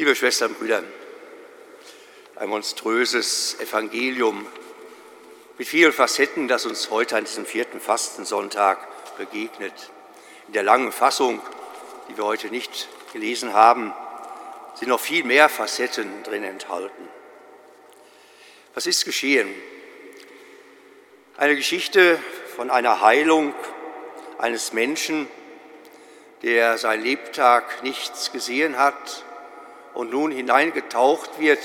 Liebe 0.00 0.16
Schwestern 0.16 0.52
und 0.52 0.58
Brüder, 0.58 0.82
ein 2.36 2.48
monströses 2.48 3.60
Evangelium 3.60 4.46
mit 5.58 5.68
vielen 5.68 5.92
Facetten, 5.92 6.48
das 6.48 6.64
uns 6.64 6.88
heute 6.88 7.18
an 7.18 7.24
diesem 7.24 7.44
vierten 7.44 7.80
Fastensonntag 7.80 8.78
begegnet. 9.18 9.74
In 10.46 10.54
der 10.54 10.62
langen 10.62 10.90
Fassung, 10.90 11.42
die 12.08 12.16
wir 12.16 12.24
heute 12.24 12.48
nicht 12.48 12.88
gelesen 13.12 13.52
haben, 13.52 13.92
sind 14.74 14.88
noch 14.88 15.00
viel 15.00 15.22
mehr 15.22 15.50
Facetten 15.50 16.22
drin 16.22 16.44
enthalten. 16.44 17.08
Was 18.72 18.86
ist 18.86 19.04
geschehen? 19.04 19.54
Eine 21.36 21.56
Geschichte 21.56 22.18
von 22.56 22.70
einer 22.70 23.02
Heilung 23.02 23.54
eines 24.38 24.72
Menschen, 24.72 25.28
der 26.40 26.78
sein 26.78 27.02
Lebtag 27.02 27.82
nichts 27.82 28.32
gesehen 28.32 28.78
hat 28.78 29.26
und 29.94 30.10
nun 30.10 30.30
hineingetaucht 30.30 31.38
wird, 31.38 31.58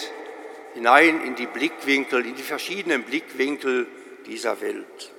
hinein 0.73 1.23
in 1.23 1.35
die 1.35 1.47
Blickwinkel, 1.47 2.25
in 2.25 2.35
die 2.35 2.43
verschiedenen 2.43 3.03
Blickwinkel 3.03 3.87
dieser 4.25 4.61
Welt. 4.61 5.11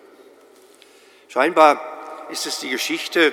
Scheinbar 1.28 2.26
ist 2.30 2.46
es 2.46 2.60
die 2.60 2.70
Geschichte 2.70 3.32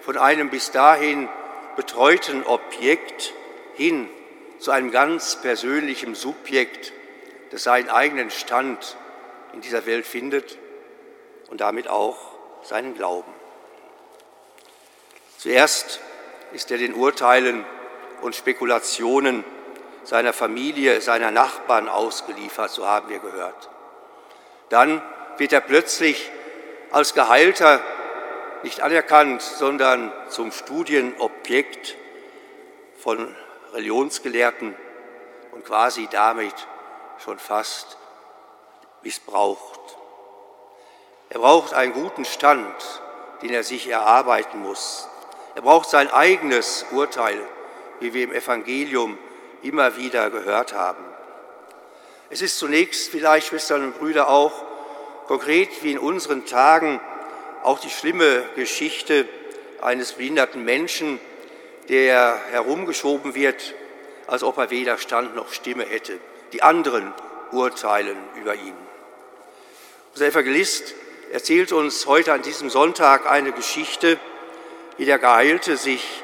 von 0.00 0.16
einem 0.16 0.50
bis 0.50 0.70
dahin 0.70 1.28
betreuten 1.76 2.44
Objekt 2.44 3.32
hin 3.74 4.08
zu 4.58 4.70
einem 4.70 4.90
ganz 4.90 5.40
persönlichen 5.40 6.14
Subjekt, 6.14 6.92
das 7.50 7.64
seinen 7.64 7.90
eigenen 7.90 8.30
Stand 8.30 8.96
in 9.52 9.60
dieser 9.60 9.86
Welt 9.86 10.06
findet 10.06 10.58
und 11.50 11.60
damit 11.60 11.88
auch 11.88 12.16
seinen 12.62 12.94
Glauben. 12.94 13.32
Zuerst 15.38 16.00
ist 16.52 16.70
er 16.70 16.78
den 16.78 16.94
Urteilen 16.94 17.64
und 18.22 18.34
Spekulationen 18.34 19.44
seiner 20.04 20.32
Familie, 20.32 21.00
seiner 21.00 21.30
Nachbarn 21.30 21.88
ausgeliefert, 21.88 22.70
so 22.70 22.86
haben 22.86 23.08
wir 23.08 23.18
gehört. 23.18 23.68
Dann 24.68 25.02
wird 25.36 25.52
er 25.52 25.60
plötzlich 25.60 26.30
als 26.90 27.14
Geheilter 27.14 27.80
nicht 28.62 28.80
anerkannt, 28.80 29.42
sondern 29.42 30.12
zum 30.28 30.52
Studienobjekt 30.52 31.96
von 32.98 33.34
Religionsgelehrten 33.72 34.74
und 35.52 35.64
quasi 35.64 36.08
damit 36.10 36.54
schon 37.24 37.38
fast 37.38 37.96
missbraucht. 39.02 39.80
Er 41.30 41.40
braucht 41.40 41.74
einen 41.74 41.92
guten 41.92 42.24
Stand, 42.24 42.74
den 43.42 43.50
er 43.50 43.64
sich 43.64 43.88
erarbeiten 43.88 44.60
muss. 44.60 45.08
Er 45.54 45.62
braucht 45.62 45.88
sein 45.88 46.10
eigenes 46.10 46.86
Urteil, 46.92 47.40
wie 48.02 48.14
wir 48.14 48.24
im 48.24 48.32
Evangelium 48.32 49.18
immer 49.62 49.96
wieder 49.96 50.30
gehört 50.30 50.74
haben. 50.74 51.04
Es 52.30 52.42
ist 52.42 52.58
zunächst 52.58 53.10
vielleicht, 53.10 53.48
Schwestern 53.48 53.84
und 53.84 53.98
Brüder, 53.98 54.28
auch 54.28 54.64
konkret 55.26 55.70
wie 55.82 55.92
in 55.92 55.98
unseren 55.98 56.46
Tagen 56.46 57.00
auch 57.62 57.78
die 57.78 57.90
schlimme 57.90 58.44
Geschichte 58.56 59.28
eines 59.80 60.12
behinderten 60.14 60.64
Menschen, 60.64 61.20
der 61.88 62.40
herumgeschoben 62.50 63.34
wird, 63.34 63.74
als 64.26 64.42
ob 64.42 64.58
er 64.58 64.70
weder 64.70 64.98
Stand 64.98 65.34
noch 65.36 65.52
Stimme 65.52 65.84
hätte. 65.84 66.18
Die 66.52 66.62
anderen 66.62 67.12
urteilen 67.50 68.16
über 68.40 68.54
ihn. 68.54 68.74
Unser 70.12 70.26
Evangelist 70.26 70.94
erzählt 71.32 71.72
uns 71.72 72.06
heute 72.06 72.32
an 72.32 72.42
diesem 72.42 72.70
Sonntag 72.70 73.30
eine 73.30 73.52
Geschichte, 73.52 74.18
wie 74.96 75.04
der 75.04 75.18
Geheilte 75.18 75.76
sich 75.76 76.22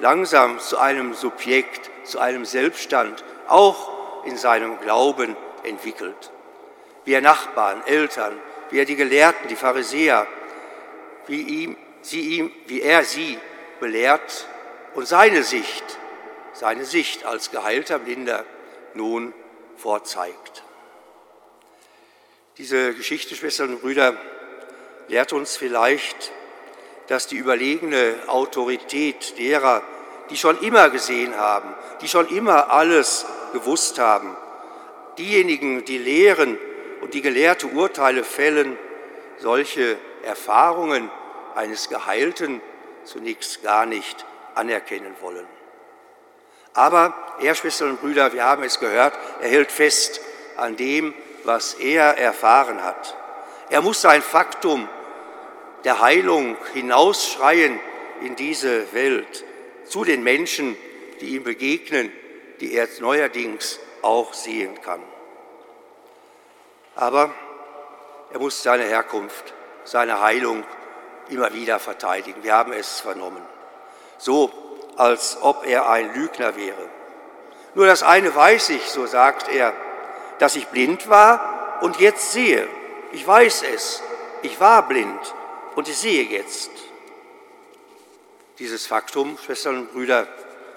langsam 0.00 0.58
zu 0.58 0.78
einem 0.78 1.14
Subjekt, 1.14 1.90
zu 2.04 2.18
einem 2.18 2.44
Selbststand, 2.44 3.24
auch 3.48 4.24
in 4.24 4.36
seinem 4.36 4.78
Glauben 4.80 5.36
entwickelt. 5.62 6.30
Wie 7.04 7.12
er 7.12 7.20
Nachbarn, 7.20 7.82
Eltern, 7.86 8.38
wie 8.70 8.78
er 8.78 8.84
die 8.84 8.96
Gelehrten, 8.96 9.48
die 9.48 9.56
Pharisäer, 9.56 10.26
wie, 11.26 11.42
ihm, 11.42 11.76
sie 12.02 12.38
ihm, 12.38 12.52
wie 12.66 12.82
er 12.82 13.04
sie 13.04 13.38
belehrt 13.78 14.46
und 14.94 15.06
seine 15.06 15.42
Sicht, 15.42 15.84
seine 16.52 16.84
Sicht 16.84 17.24
als 17.24 17.50
geheilter 17.50 17.98
Blinder 17.98 18.44
nun 18.94 19.32
vorzeigt. 19.76 20.62
Diese 22.58 22.94
Geschichte, 22.94 23.34
Schwestern 23.34 23.70
und 23.70 23.80
Brüder, 23.80 24.16
lehrt 25.08 25.32
uns 25.32 25.56
vielleicht, 25.56 26.32
dass 27.08 27.26
die 27.26 27.36
überlegene 27.36 28.14
Autorität 28.28 29.38
derer, 29.38 29.82
die 30.30 30.36
schon 30.36 30.58
immer 30.60 30.90
gesehen 30.90 31.36
haben, 31.36 31.74
die 32.00 32.08
schon 32.08 32.28
immer 32.28 32.70
alles 32.70 33.26
gewusst 33.52 33.98
haben, 33.98 34.36
diejenigen, 35.18 35.84
die 35.84 35.98
lehren 35.98 36.58
und 37.00 37.14
die 37.14 37.22
gelehrte 37.22 37.66
Urteile 37.66 38.24
fällen, 38.24 38.78
solche 39.38 39.98
Erfahrungen 40.22 41.10
eines 41.54 41.88
Geheilten 41.88 42.60
zunächst 43.04 43.62
gar 43.62 43.86
nicht 43.86 44.24
anerkennen 44.54 45.14
wollen. 45.20 45.46
Aber 46.74 47.14
er, 47.40 47.54
Schwestern 47.54 47.90
und 47.90 48.00
Brüder, 48.00 48.32
wir 48.32 48.44
haben 48.44 48.62
es 48.62 48.78
gehört, 48.78 49.14
er 49.40 49.48
hält 49.48 49.72
fest 49.72 50.20
an 50.56 50.76
dem, 50.76 51.14
was 51.44 51.74
er 51.74 52.16
erfahren 52.18 52.84
hat. 52.84 53.16
Er 53.70 53.82
muss 53.82 54.00
sein 54.00 54.22
Faktum 54.22 54.88
der 55.84 56.00
Heilung 56.00 56.56
hinausschreien 56.74 57.80
in 58.20 58.36
diese 58.36 58.92
Welt 58.92 59.44
zu 59.90 60.04
den 60.04 60.22
Menschen, 60.22 60.76
die 61.20 61.34
ihm 61.34 61.44
begegnen, 61.44 62.12
die 62.60 62.74
er 62.74 62.88
neuerdings 63.00 63.80
auch 64.02 64.32
sehen 64.32 64.80
kann. 64.80 65.02
Aber 66.94 67.30
er 68.32 68.38
muss 68.38 68.62
seine 68.62 68.84
Herkunft, 68.84 69.52
seine 69.84 70.20
Heilung 70.20 70.64
immer 71.28 71.52
wieder 71.54 71.78
verteidigen. 71.78 72.42
Wir 72.42 72.54
haben 72.54 72.72
es 72.72 73.00
vernommen. 73.00 73.42
So, 74.18 74.50
als 74.96 75.38
ob 75.42 75.66
er 75.66 75.88
ein 75.88 76.14
Lügner 76.14 76.56
wäre. 76.56 76.88
Nur 77.74 77.86
das 77.86 78.02
eine 78.02 78.34
weiß 78.34 78.70
ich, 78.70 78.82
so 78.90 79.06
sagt 79.06 79.48
er, 79.48 79.72
dass 80.38 80.56
ich 80.56 80.68
blind 80.68 81.08
war 81.08 81.78
und 81.82 81.98
jetzt 81.98 82.32
sehe. 82.32 82.68
Ich 83.12 83.26
weiß 83.26 83.64
es. 83.74 84.02
Ich 84.42 84.60
war 84.60 84.86
blind 84.86 85.34
und 85.74 85.88
ich 85.88 85.96
sehe 85.96 86.24
jetzt. 86.24 86.70
Dieses 88.60 88.86
Faktum, 88.86 89.38
Schwestern 89.42 89.78
und 89.78 89.92
Brüder, 89.94 90.28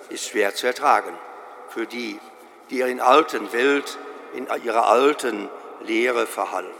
ist 0.09 0.29
schwer 0.29 0.55
zu 0.55 0.67
ertragen 0.67 1.17
für 1.67 1.85
die, 1.85 2.17
die 2.69 2.79
in 2.79 3.01
alten 3.01 3.51
Welt, 3.51 3.97
in 4.33 4.47
ihrer 4.63 4.87
alten 4.87 5.49
Lehre 5.81 6.25
verhallen. 6.25 6.71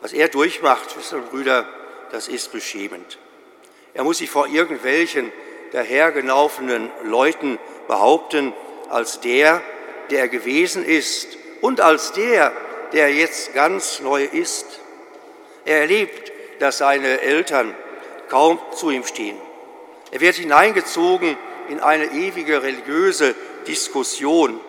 Was 0.00 0.12
er 0.12 0.28
durchmacht, 0.28 0.92
Schwestern 0.92 1.22
und 1.22 1.30
Brüder, 1.30 1.66
das 2.12 2.28
ist 2.28 2.52
beschämend. 2.52 3.18
Er 3.92 4.04
muss 4.04 4.18
sich 4.18 4.30
vor 4.30 4.46
irgendwelchen 4.46 5.32
dahergelaufenen 5.72 6.88
Leuten 7.02 7.58
behaupten, 7.88 8.52
als 8.88 9.18
der, 9.18 9.62
der 10.10 10.20
er 10.20 10.28
gewesen 10.28 10.84
ist 10.84 11.36
und 11.60 11.80
als 11.80 12.12
der, 12.12 12.52
der 12.92 13.12
jetzt 13.12 13.52
ganz 13.52 13.98
neu 13.98 14.22
ist. 14.22 14.78
Er 15.64 15.80
erlebt, 15.80 16.30
dass 16.60 16.78
seine 16.78 17.20
Eltern 17.20 17.74
kaum 18.28 18.60
zu 18.76 18.90
ihm 18.90 19.04
stehen. 19.04 19.36
Er 20.12 20.20
wird 20.20 20.36
hineingezogen 20.36 21.38
in 21.68 21.80
eine 21.80 22.04
ewige 22.04 22.62
religiöse 22.62 23.34
Diskussion. 23.66 24.60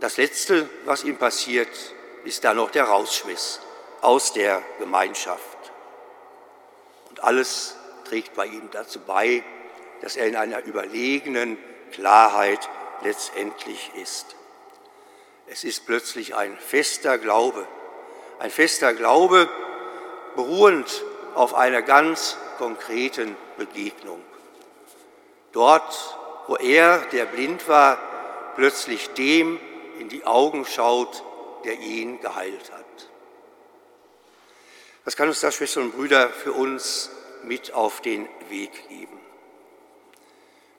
Das 0.00 0.16
Letzte, 0.16 0.68
was 0.86 1.04
ihm 1.04 1.16
passiert, 1.16 1.68
ist 2.24 2.42
dann 2.42 2.56
noch 2.56 2.72
der 2.72 2.84
Rausschmiss 2.84 3.60
aus 4.00 4.32
der 4.32 4.60
Gemeinschaft. 4.80 5.58
Und 7.10 7.22
alles 7.22 7.76
trägt 8.06 8.34
bei 8.34 8.46
ihm 8.46 8.68
dazu 8.72 8.98
bei, 9.06 9.44
dass 10.00 10.16
er 10.16 10.26
in 10.26 10.34
einer 10.34 10.64
überlegenen 10.64 11.56
Klarheit 11.92 12.68
letztendlich 13.02 13.92
ist. 13.94 14.34
Es 15.46 15.62
ist 15.62 15.86
plötzlich 15.86 16.34
ein 16.34 16.58
fester 16.58 17.18
Glaube, 17.18 17.68
ein 18.40 18.50
fester 18.50 18.94
Glaube, 18.94 19.48
beruhend 20.34 21.04
auf 21.36 21.54
einer 21.54 21.82
ganz 21.82 22.36
konkreten 22.60 23.36
Begegnung. 23.56 24.22
Dort, 25.52 26.18
wo 26.46 26.56
er, 26.56 26.98
der 27.10 27.24
blind 27.24 27.66
war, 27.68 27.96
plötzlich 28.54 29.08
dem 29.14 29.58
in 29.98 30.10
die 30.10 30.26
Augen 30.26 30.66
schaut, 30.66 31.24
der 31.64 31.78
ihn 31.80 32.20
geheilt 32.20 32.70
hat. 32.70 32.84
Was 35.06 35.16
kann 35.16 35.28
uns 35.28 35.40
das, 35.40 35.54
Schwestern 35.54 35.84
und 35.84 35.96
Brüder, 35.96 36.28
für 36.28 36.52
uns 36.52 37.10
mit 37.44 37.72
auf 37.72 38.02
den 38.02 38.28
Weg 38.50 38.88
geben? 38.90 39.18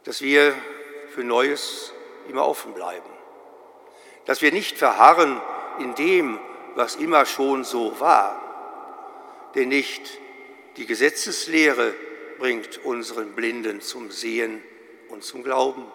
Dass 0.03 0.21
wir 0.21 0.53
für 1.15 1.23
Neues 1.23 1.93
immer 2.29 2.47
offen 2.47 2.75
bleiben. 2.75 3.09
Dass 4.25 4.43
wir 4.43 4.51
nicht 4.51 4.77
verharren 4.77 5.41
in 5.79 5.95
dem, 5.95 6.39
was 6.75 6.95
immer 6.95 7.25
schon 7.25 7.63
so 7.63 7.99
war, 7.99 8.39
denn 9.55 9.69
nicht 9.69 10.21
die 10.77 10.85
Gesetzeslehre 10.85 11.93
bringt 12.39 12.83
unseren 12.85 13.33
Blinden 13.33 13.81
zum 13.81 14.11
Sehen 14.11 14.63
und 15.09 15.23
zum 15.23 15.43
Glauben, 15.43 15.85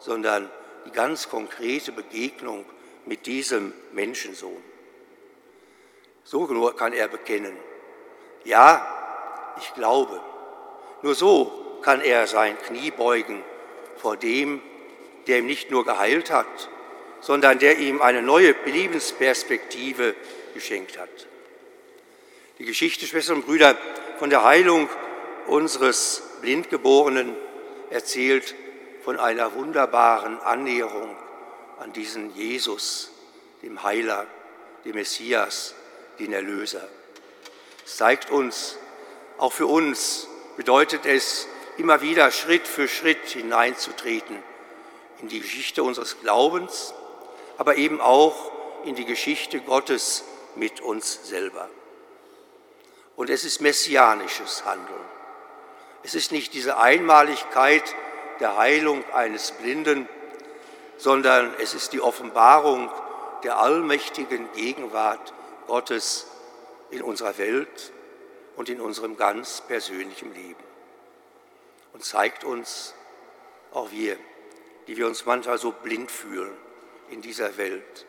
sondern 0.00 0.50
die 0.86 0.90
ganz 0.90 1.28
konkrete 1.28 1.92
Begegnung 1.92 2.64
mit 3.06 3.26
diesem 3.26 3.72
Menschensohn. 3.92 4.62
So 6.24 6.46
nur 6.46 6.76
kann 6.76 6.92
er 6.92 7.08
bekennen, 7.08 7.56
ja, 8.44 9.54
ich 9.60 9.74
glaube. 9.74 10.20
Nur 11.02 11.14
so 11.14 11.78
kann 11.82 12.00
er 12.00 12.26
sein 12.26 12.58
Knie 12.58 12.90
beugen 12.90 13.42
vor 13.96 14.16
dem, 14.16 14.60
der 15.26 15.38
ihm 15.38 15.46
nicht 15.46 15.70
nur 15.70 15.84
geheilt 15.84 16.30
hat, 16.30 16.70
sondern 17.20 17.58
der 17.58 17.78
ihm 17.78 18.00
eine 18.00 18.22
neue 18.22 18.54
Lebensperspektive 18.64 20.14
geschenkt 20.54 20.98
hat. 20.98 21.29
Die 22.60 22.66
Geschichte, 22.66 23.06
Schwestern 23.06 23.36
und 23.36 23.46
Brüder, 23.46 23.74
von 24.18 24.28
der 24.28 24.44
Heilung 24.44 24.90
unseres 25.46 26.22
Blindgeborenen 26.42 27.34
erzählt 27.88 28.54
von 29.02 29.18
einer 29.18 29.54
wunderbaren 29.54 30.38
Annäherung 30.40 31.16
an 31.78 31.94
diesen 31.94 32.36
Jesus, 32.36 33.12
dem 33.62 33.82
Heiler, 33.82 34.26
dem 34.84 34.96
Messias, 34.96 35.74
den 36.18 36.34
Erlöser. 36.34 36.86
Es 37.86 37.96
zeigt 37.96 38.30
uns, 38.30 38.76
auch 39.38 39.54
für 39.54 39.66
uns 39.66 40.28
bedeutet 40.58 41.06
es, 41.06 41.48
immer 41.78 42.02
wieder 42.02 42.30
Schritt 42.30 42.68
für 42.68 42.88
Schritt 42.88 43.26
hineinzutreten 43.26 44.36
in 45.22 45.28
die 45.28 45.40
Geschichte 45.40 45.82
unseres 45.82 46.20
Glaubens, 46.20 46.92
aber 47.56 47.76
eben 47.76 48.02
auch 48.02 48.52
in 48.84 48.96
die 48.96 49.06
Geschichte 49.06 49.60
Gottes 49.60 50.24
mit 50.56 50.82
uns 50.82 51.26
selber. 51.26 51.70
Und 53.16 53.30
es 53.30 53.44
ist 53.44 53.60
messianisches 53.60 54.64
Handeln. 54.64 55.04
Es 56.02 56.14
ist 56.14 56.32
nicht 56.32 56.54
diese 56.54 56.78
Einmaligkeit 56.78 57.94
der 58.40 58.56
Heilung 58.56 59.04
eines 59.12 59.52
Blinden, 59.52 60.08
sondern 60.96 61.54
es 61.60 61.74
ist 61.74 61.92
die 61.92 62.00
Offenbarung 62.00 62.90
der 63.42 63.58
allmächtigen 63.58 64.50
Gegenwart 64.52 65.32
Gottes 65.66 66.26
in 66.90 67.02
unserer 67.02 67.36
Welt 67.38 67.92
und 68.56 68.68
in 68.68 68.80
unserem 68.80 69.16
ganz 69.16 69.62
persönlichen 69.62 70.34
Leben. 70.34 70.62
Und 71.92 72.04
zeigt 72.04 72.44
uns, 72.44 72.94
auch 73.72 73.90
wir, 73.90 74.16
die 74.86 74.96
wir 74.96 75.06
uns 75.06 75.24
manchmal 75.26 75.58
so 75.58 75.72
blind 75.72 76.10
fühlen, 76.10 76.52
in 77.10 77.22
dieser 77.22 77.56
Welt, 77.56 78.06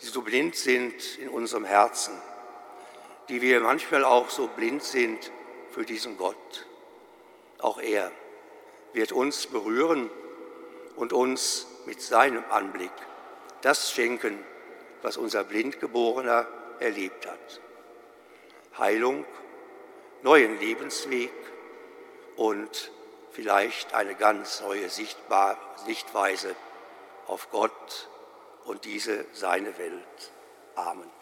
die 0.00 0.06
so 0.06 0.22
blind 0.22 0.56
sind 0.56 1.18
in 1.18 1.28
unserem 1.28 1.64
Herzen, 1.64 2.14
die 3.28 3.40
wir 3.40 3.60
manchmal 3.60 4.04
auch 4.04 4.30
so 4.30 4.46
blind 4.48 4.82
sind 4.82 5.30
für 5.70 5.84
diesen 5.84 6.16
Gott. 6.16 6.66
Auch 7.58 7.78
er 7.80 8.10
wird 8.92 9.12
uns 9.12 9.46
berühren 9.46 10.10
und 10.96 11.12
uns 11.12 11.66
mit 11.86 12.00
seinem 12.00 12.44
Anblick 12.50 12.92
das 13.62 13.90
schenken, 13.90 14.38
was 15.02 15.16
unser 15.16 15.44
Blindgeborener 15.44 16.46
erlebt 16.80 17.26
hat. 17.26 17.60
Heilung, 18.78 19.24
neuen 20.22 20.58
Lebensweg 20.58 21.32
und 22.36 22.90
vielleicht 23.30 23.94
eine 23.94 24.14
ganz 24.14 24.60
neue 24.60 24.88
Sichtweise 24.88 26.56
auf 27.26 27.50
Gott 27.50 28.08
und 28.64 28.84
diese 28.84 29.24
seine 29.32 29.76
Welt. 29.78 30.32
Amen. 30.74 31.13